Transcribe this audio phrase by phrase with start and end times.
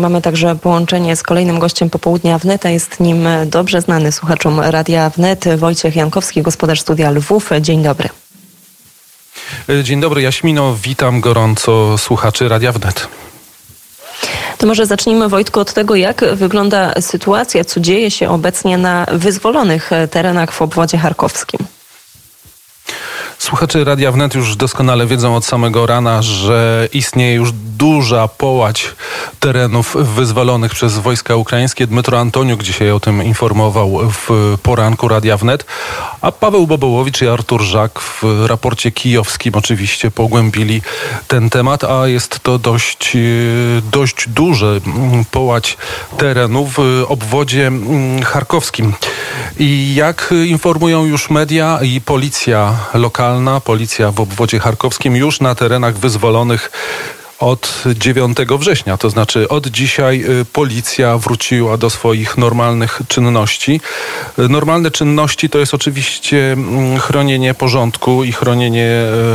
[0.00, 2.70] Mamy także połączenie z kolejnym gościem popołudnia Wneta.
[2.70, 7.50] Jest nim dobrze znany słuchaczom Radia Wnet Wojciech Jankowski, gospodarz studia Lwów.
[7.60, 8.08] Dzień dobry.
[9.82, 13.08] Dzień dobry Jaśmino, witam gorąco słuchaczy Radia Wnet.
[14.58, 19.90] To może zacznijmy Wojtku od tego, jak wygląda sytuacja, co dzieje się obecnie na wyzwolonych
[20.10, 21.60] terenach w obwodzie charkowskim.
[23.40, 28.94] Słuchacze Radia Wnet już doskonale wiedzą od samego rana, że istnieje już duża połać
[29.38, 31.86] terenów wyzwolonych przez wojska ukraińskie.
[31.86, 35.64] Dmytro Antoniuk dzisiaj o tym informował w poranku Radia Wnet,
[36.20, 40.82] a Paweł Bobołowicz i Artur Żak w raporcie kijowskim oczywiście pogłębili
[41.28, 43.16] ten temat, a jest to dość,
[43.92, 44.80] dość duże
[45.30, 45.76] połać
[46.16, 47.72] terenów w obwodzie
[48.24, 48.92] charkowskim.
[49.58, 53.29] I jak informują już media i policja lokalna,
[53.60, 56.70] policja w obwodzie charkowskim już na terenach wyzwolonych
[57.40, 63.80] od 9 września, to znaczy od dzisiaj y, policja wróciła do swoich normalnych czynności.
[64.38, 68.88] Y, normalne czynności to jest oczywiście mm, chronienie porządku i chronienie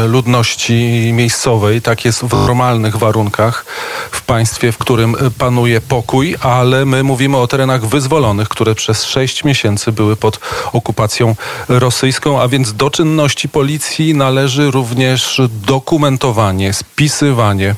[0.06, 1.82] y, ludności miejscowej.
[1.82, 3.66] Tak jest w normalnych warunkach
[4.12, 9.44] w państwie, w którym panuje pokój, ale my mówimy o terenach wyzwolonych, które przez 6
[9.44, 10.40] miesięcy były pod
[10.74, 11.36] okupacją
[11.70, 17.76] rosyjską, a więc do czynności policji należy również dokumentowanie, spisywanie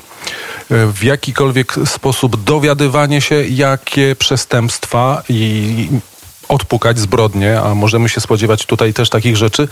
[0.70, 5.88] w jakikolwiek sposób dowiadywanie się, jakie przestępstwa i
[6.48, 9.68] odpukać zbrodnie, a możemy się spodziewać tutaj też takich rzeczy,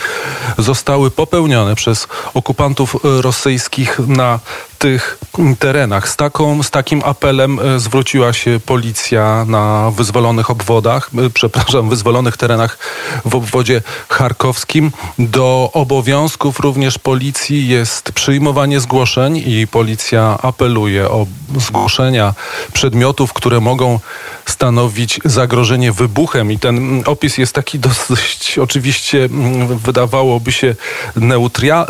[0.58, 4.41] zostały popełnione przez okupantów rosyjskich na
[4.78, 5.19] tych
[5.58, 6.08] terenach.
[6.08, 12.36] Z, taką, z takim apelem e, zwróciła się policja na wyzwolonych obwodach, e, przepraszam, wyzwolonych
[12.36, 12.78] terenach
[13.24, 14.92] w obwodzie charkowskim.
[15.19, 22.34] Do obowiązków również policji jest przyjmowanie zgłoszeń i policja apeluje o zgłoszenia
[22.72, 24.00] przedmiotów, które mogą
[24.47, 29.28] stanowić zagrożenie wybuchem i ten opis jest taki dosyć oczywiście
[29.69, 30.74] wydawałoby się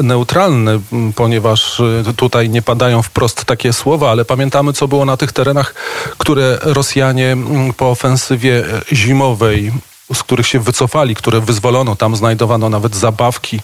[0.02, 0.80] neutralny,
[1.14, 5.32] ponieważ e, tutaj nie pada padają wprost takie słowa, ale pamiętamy, co było na tych
[5.32, 5.74] terenach,
[6.18, 9.72] które Rosjanie mm, po ofensywie zimowej
[10.14, 11.96] z których się wycofali, które wyzwolono.
[11.96, 13.60] Tam znajdowano nawet zabawki,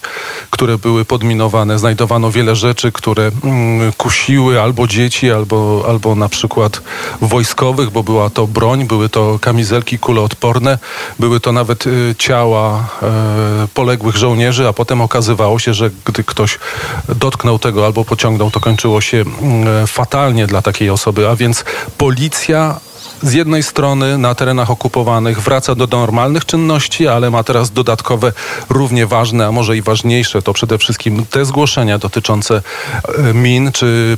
[0.49, 1.79] które były podminowane.
[1.79, 6.81] Znajdowano wiele rzeczy, które mm, kusiły albo dzieci, albo, albo na przykład
[7.21, 10.77] wojskowych, bo była to broń, były to kamizelki kuloodporne,
[11.19, 12.87] były to nawet y, ciała
[13.63, 16.59] y, poległych żołnierzy, a potem okazywało się, że gdy ktoś
[17.09, 19.17] dotknął tego albo pociągnął, to kończyło się
[19.83, 21.29] y, fatalnie dla takiej osoby.
[21.29, 21.65] A więc
[21.97, 22.79] policja
[23.23, 28.33] z jednej strony na terenach okupowanych wraca do normalnych czynności, ale ma teraz dodatkowe,
[28.69, 32.61] równie ważne, a może i ważniejsze, to przede wszystkim te zgłoszenia dotyczące
[33.17, 34.17] e, min czy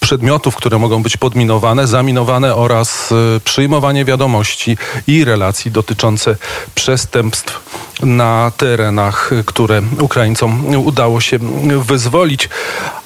[0.00, 6.36] przedmiotów, które mogą być podminowane, zaminowane oraz e, przyjmowanie wiadomości i relacji dotyczące
[6.74, 7.60] przestępstw
[8.02, 11.38] na terenach, które Ukraińcom udało się
[11.80, 12.48] wyzwolić.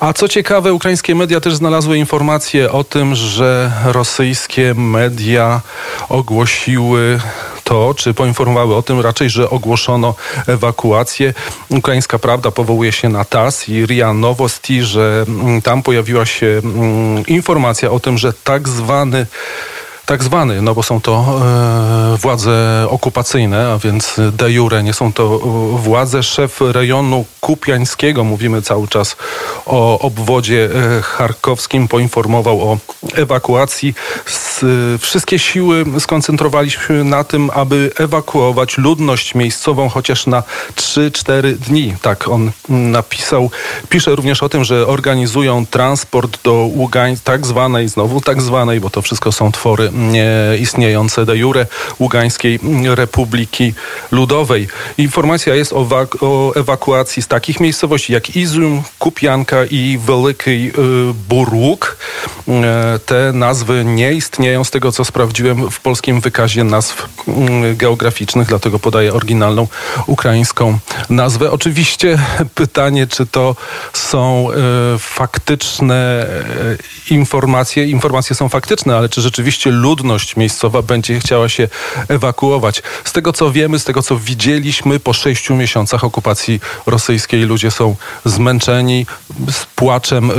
[0.00, 5.60] A co ciekawe, ukraińskie media też znalazły informacje o tym, że rosyjskie media
[6.08, 7.20] ogłosiły
[7.66, 10.14] to, czy poinformowały o tym raczej, że ogłoszono
[10.46, 11.34] ewakuację.
[11.68, 17.26] Ukraińska Prawda powołuje się na TAS i RIA Nowosti, że mm, tam pojawiła się mm,
[17.26, 19.26] informacja o tym, że tak zwany
[20.06, 21.40] tak zwany, no bo są to
[22.14, 25.38] e, władze okupacyjne, a więc de jure nie są to
[25.74, 26.22] władze.
[26.22, 29.16] Szef rejonu kupiańskiego, mówimy cały czas
[29.66, 30.68] o obwodzie
[30.98, 32.78] e, charkowskim, poinformował o
[33.14, 33.94] ewakuacji.
[34.26, 34.64] S,
[34.98, 40.42] wszystkie siły skoncentrowaliśmy na tym, aby ewakuować ludność miejscową chociaż na
[40.76, 41.94] 3-4 dni.
[42.02, 43.50] Tak on napisał.
[43.88, 48.90] Pisze również o tym, że organizują transport do Ługań, tak zwanej, znowu tak zwanej, bo
[48.90, 49.92] to wszystko są twory
[50.60, 51.66] istniejące de jure
[52.00, 53.74] Ługańskiej Republiki
[54.10, 54.68] Ludowej.
[54.98, 55.88] Informacja jest o,
[56.20, 60.72] o ewakuacji takich miejscowości jak Izum, Kupianka i Wielki y,
[61.28, 61.96] Burłuk.
[62.48, 68.48] E, te nazwy nie istnieją z tego, co sprawdziłem w polskim wykazie nazw mm, geograficznych,
[68.48, 69.68] dlatego podaję oryginalną
[70.06, 70.78] ukraińską
[71.10, 71.50] nazwę.
[71.50, 72.18] Oczywiście
[72.54, 73.56] pytanie, czy to
[73.92, 74.48] są
[74.98, 76.26] faktyczne
[77.10, 77.84] informacje.
[77.84, 81.68] Informacje są faktyczne, ale czy rzeczywiście ludność miejscowa będzie chciała się
[82.08, 82.82] ewakuować.
[83.04, 87.96] Z tego co wiemy, z tego co widzieliśmy po sześciu miesiącach okupacji rosyjskiej, ludzie są
[88.24, 89.06] zmęczeni,
[89.50, 90.34] z płaczem y,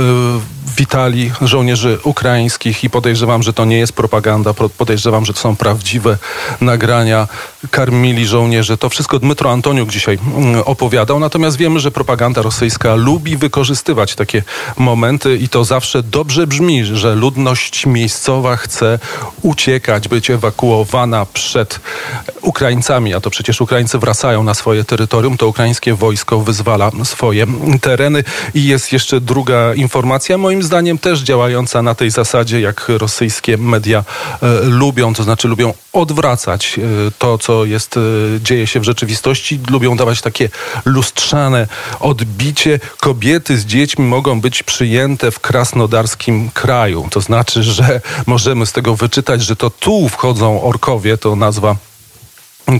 [0.76, 6.18] witali żołnierzy ukraińskich i podejrzewam, że to nie jest propaganda, podejrzewam, że to są prawdziwe
[6.60, 7.28] nagrania,
[7.70, 8.76] karmili żołnierzy.
[8.76, 14.42] To wszystko Dmytro Antoniuk dzisiaj mm, opowiadał, natomiast wiemy, że propaganda rosyjska lubi wykorzystywać takie
[14.76, 18.98] momenty i to zawsze dobrze brzmi, że ludność miejscowa chce
[19.42, 21.80] uciekać, być ewakuowana przed
[22.42, 27.46] Ukraińcami, a to przecież Ukraińcy wracają na swoje terytorium, to ukraińskie wojsko wyzwala swoje
[27.80, 33.58] tereny i jest jeszcze druga informacja, moim zdaniem też działająca na tej zasadzie, jak rosyjskie
[33.58, 34.04] media
[34.42, 36.82] e, lubią, to znaczy lubią odwracać e,
[37.18, 38.00] to, co jest, e,
[38.40, 40.48] dzieje się w rzeczywistości, lubią dawać takie
[40.84, 41.68] lustrzane
[42.00, 42.80] odbicie.
[43.00, 47.08] Kobiety z dziećmi mogą być przyjęte w krasnodarskim kraju.
[47.10, 51.76] To znaczy, że możemy z tego wyczytać, że to tu wchodzą orkowie, to nazwa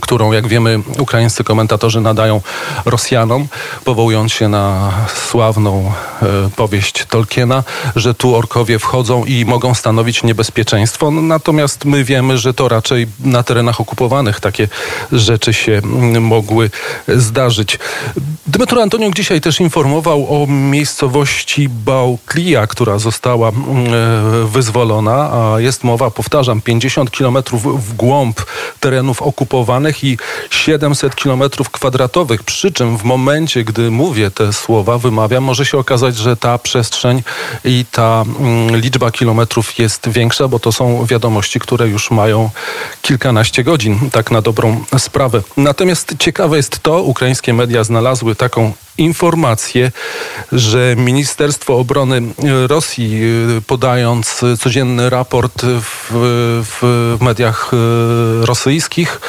[0.03, 2.41] którą, jak wiemy, ukraińscy komentatorzy nadają
[2.85, 3.49] Rosjanom,
[3.85, 4.93] powołując się na
[5.31, 5.93] sławną
[6.23, 6.27] e,
[6.57, 7.65] powieść Tolkiena,
[7.97, 11.11] że tu orkowie wchodzą i mogą stanowić niebezpieczeństwo.
[11.11, 14.69] Natomiast my wiemy, że to raczej na terenach okupowanych takie
[15.13, 16.71] rzeczy się mm, mogły
[17.09, 17.79] zdarzyć.
[18.47, 25.85] Dmytro Antoniuk dzisiaj też informował o miejscowości Bałklia, która została mm, e, wyzwolona, a jest
[25.85, 28.41] mowa, powtarzam, 50 kilometrów w głąb
[28.81, 30.19] terenów okupowanych i
[30.51, 32.43] 700 kilometrów kwadratowych.
[32.43, 37.23] Przy czym w momencie, gdy mówię te słowa, wymawiam, może się okazać, że ta przestrzeń
[37.65, 42.51] i ta mm, liczba kilometrów jest większa, bo to są wiadomości, które już mają
[43.03, 45.43] kilkanaście godzin, tak na dobrą sprawę.
[45.57, 49.93] Natomiast ciekawe jest to, ukraińskie media znalazły taką informację,
[50.53, 52.23] że Ministerstwo Obrony
[52.67, 53.21] Rosji,
[53.67, 56.11] podając codzienny raport w,
[56.65, 57.71] w mediach
[58.41, 59.21] rosyjskich,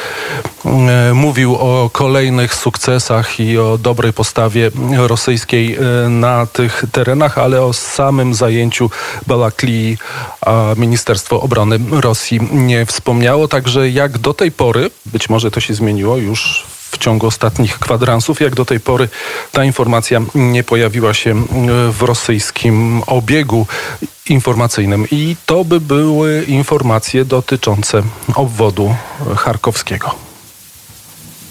[1.14, 5.78] mówił o kolejnych sukcesach i o dobrej postawie rosyjskiej
[6.10, 8.90] na tych terenach, ale o samym zajęciu
[9.28, 9.98] Balaklii
[10.78, 13.48] Ministerstwo Obrony Rosji nie wspomniało.
[13.48, 18.42] Także jak do tej pory, być może to się zmieniło już w ciągu ostatnich kwadransów.
[18.42, 19.10] Jak do tej pory
[19.52, 21.44] ta informacja nie pojawiła się e,
[21.92, 23.68] w rosyjskim obiegu
[24.30, 25.06] informacyjnym.
[25.12, 28.04] I to by były informacje dotyczące
[28.36, 28.96] obwodu
[29.38, 30.29] charkowskiego.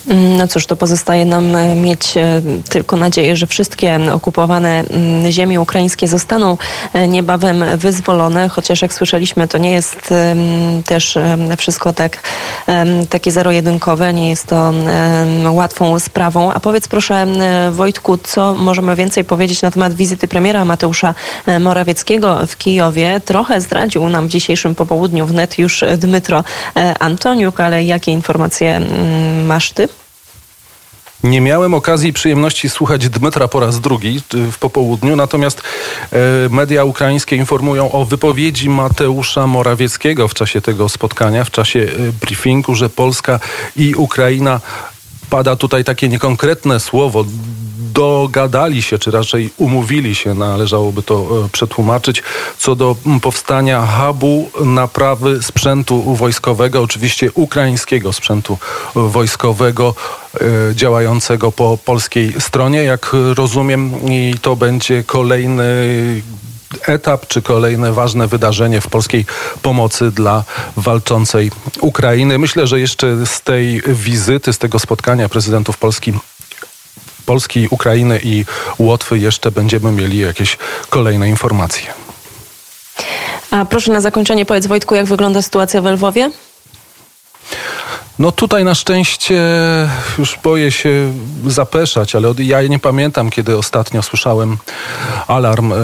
[0.09, 5.61] No cóż, to pozostaje nam e, mieć e, tylko nadzieję, że wszystkie okupowane mm, ziemie
[5.61, 6.57] ukraińskie zostaną
[6.93, 10.15] e, niebawem wyzwolone, chociaż jak słyszeliśmy, to nie jest
[10.85, 11.19] też
[11.59, 12.23] wszystko tak
[13.11, 14.73] takie zero-jedynkowe, nie jest to
[15.51, 16.53] łatwą sprawą.
[16.53, 17.27] A powiedz proszę
[17.71, 21.15] Wojtku, co możemy więcej powiedzieć na temat wizyty premiera Mateusza
[21.61, 23.21] Morawieckiego w Kijowie?
[23.25, 26.45] Trochę zdradził nam w dzisiejszym popołudniu wnet już Dmytro
[26.99, 28.81] Antoniuk, ale jakie informacje
[29.47, 29.89] masz ty?
[31.25, 35.63] Nie miałem okazji i przyjemności słuchać Dmytra po raz drugi y, w popołudniu, natomiast
[36.13, 36.17] e,
[36.51, 42.75] media ukraińskie informują o wypowiedzi Mateusza Morawieckiego w czasie tego spotkania, w czasie e, briefingu,
[42.75, 43.41] że Polska
[43.77, 44.61] i Ukraina
[45.31, 47.25] pada tutaj takie niekonkretne słowo
[47.99, 52.23] dogadali się, czy raczej umówili się, należałoby to e, przetłumaczyć,
[52.59, 58.59] co do powstania hubu naprawy sprzętu wojskowego, oczywiście ukraińskiego sprzętu
[58.95, 59.95] wojskowego
[60.35, 60.39] e,
[60.75, 62.85] działającego po polskiej stronie.
[62.85, 65.65] Jak rozumiem, i to będzie kolejny
[66.87, 69.27] etap czy kolejne ważne wydarzenie w polskiej
[69.63, 70.45] pomocy dla
[70.77, 71.51] walczącej
[71.81, 72.39] Ukrainy.
[72.39, 76.13] Myślę, że jeszcze z tej wizyty, z tego spotkania prezydentów Polski
[77.27, 78.45] Polski, Ukrainy i
[78.79, 81.87] Łotwy jeszcze będziemy mieli jakieś kolejne informacje.
[83.51, 86.31] A proszę na zakończenie powiedz Wojtku, jak wygląda sytuacja w Lwowie?
[88.19, 89.43] No tutaj na szczęście
[90.19, 91.13] już boję się
[91.47, 94.57] zapeszać, ale ja nie pamiętam, kiedy ostatnio słyszałem
[95.27, 95.77] alarm y,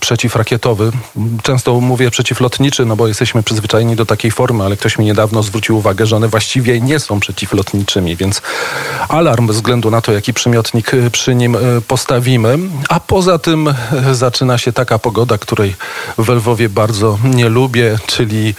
[0.00, 0.92] przeciwrakietowy.
[1.42, 5.76] Często mówię przeciwlotniczy, no bo jesteśmy przyzwyczajeni do takiej formy, ale ktoś mi niedawno zwrócił
[5.76, 8.42] uwagę, że one właściwie nie są przeciwlotniczymi, więc
[9.08, 11.56] alarm bez względu na to, jaki przymiotnik e, przy nim
[11.88, 12.58] postawimy.
[12.88, 13.74] A poza tym
[14.12, 15.76] zaczyna się taka pogoda, której
[16.18, 18.54] w Lwowie bardzo nie lubię, czyli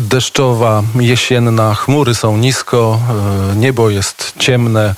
[0.00, 3.00] deszczowa, jesienna, chmury są nisko,
[3.52, 4.94] e, niebo jest ciemne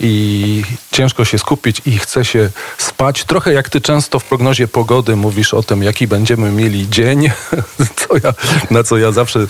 [0.00, 3.24] i ciężko się skupić i chce się spać.
[3.24, 7.30] Trochę jak ty często w prognozie pogody mówisz o tym, jaki będziemy mieli dzień,
[7.96, 8.34] co ja,
[8.70, 9.46] na co ja zawsze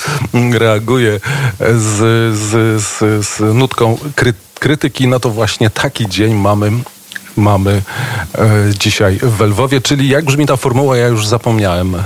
[0.53, 1.21] reaguję
[1.61, 1.97] z,
[2.39, 6.73] z, z, z nutką kry, krytyki, no to właśnie taki dzień mamy
[7.37, 7.83] mamy
[8.39, 11.97] e, dzisiaj w Lwowie, czyli jak brzmi ta formuła, ja już zapomniałem.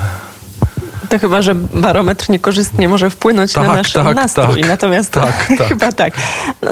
[1.10, 4.60] To chyba, że barometr niekorzystnie może wpłynąć Tak, na nasz tak, nastrój.
[4.60, 4.68] tak.
[4.70, 5.68] Natomiast Tak, tak.
[5.68, 6.14] chyba tak.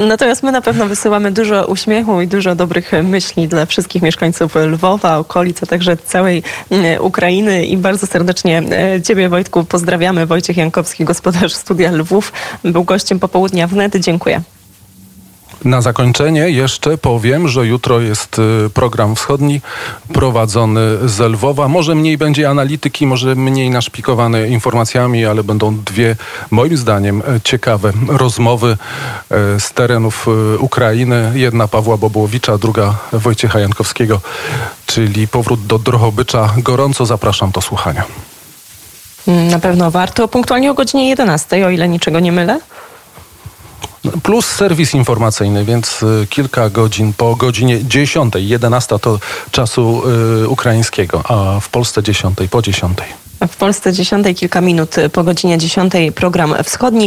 [0.00, 5.16] Natomiast my na pewno wysyłamy dużo uśmiechu i dużo dobrych myśli dla wszystkich mieszkańców Lwowa,
[5.18, 10.26] okolic, a także całej mm, Ukrainy i bardzo serdecznie e, Ciebie Wojtku pozdrawiamy.
[10.26, 12.32] Wojciech Jankowski, gospodarz studia Lwów,
[12.64, 13.96] był gościem popołudnia wnet.
[13.96, 14.40] Dziękuję.
[15.64, 19.60] Na zakończenie jeszcze powiem, że jutro jest y, program wschodni
[20.12, 21.68] prowadzony z Lwowa.
[21.68, 26.16] Może mniej będzie analityki, może mniej naszpikowane informacjami, ale będą dwie,
[26.50, 28.76] moim zdaniem, e, ciekawe rozmowy
[29.30, 31.32] e, z terenów e, Ukrainy.
[31.34, 34.20] Jedna Pawła Bobołowicza, druga Wojciecha Jankowskiego,
[34.86, 36.54] czyli powrót do Drohobycza.
[36.56, 38.04] Gorąco zapraszam do słuchania.
[39.26, 40.28] Na pewno warto.
[40.28, 42.60] Punktualnie o godzinie 11, o ile niczego nie mylę.
[44.22, 49.18] Plus serwis informacyjny, więc y, kilka godzin po godzinie 10, 11 to
[49.50, 50.02] czasu
[50.44, 52.98] y, ukraińskiego, a w Polsce 10 po 10.
[53.48, 57.06] W Polsce 10, kilka minut po godzinie 10 program wschodni.